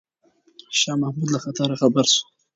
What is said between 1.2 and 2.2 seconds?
له خطره خبر